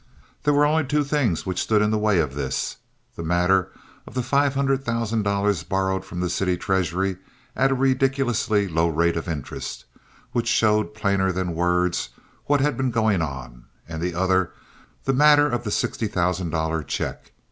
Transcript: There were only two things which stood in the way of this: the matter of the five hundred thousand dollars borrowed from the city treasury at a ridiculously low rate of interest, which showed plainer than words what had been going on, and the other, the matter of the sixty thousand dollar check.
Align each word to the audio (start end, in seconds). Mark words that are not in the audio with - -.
There 0.41 0.53
were 0.55 0.65
only 0.65 0.85
two 0.85 1.03
things 1.03 1.45
which 1.45 1.61
stood 1.61 1.79
in 1.79 1.91
the 1.91 1.97
way 1.99 2.17
of 2.17 2.33
this: 2.33 2.77
the 3.15 3.21
matter 3.21 3.71
of 4.07 4.15
the 4.15 4.23
five 4.23 4.55
hundred 4.55 4.83
thousand 4.83 5.21
dollars 5.21 5.61
borrowed 5.61 6.03
from 6.05 6.21
the 6.21 6.27
city 6.31 6.57
treasury 6.57 7.17
at 7.55 7.69
a 7.69 7.75
ridiculously 7.75 8.67
low 8.67 8.87
rate 8.87 9.15
of 9.15 9.27
interest, 9.29 9.85
which 10.31 10.47
showed 10.47 10.95
plainer 10.95 11.31
than 11.31 11.53
words 11.53 12.09
what 12.47 12.61
had 12.61 12.77
been 12.77 12.89
going 12.89 13.21
on, 13.21 13.65
and 13.87 14.01
the 14.01 14.15
other, 14.15 14.53
the 15.03 15.13
matter 15.13 15.47
of 15.47 15.63
the 15.63 15.69
sixty 15.69 16.07
thousand 16.07 16.49
dollar 16.49 16.81
check. 16.81 17.31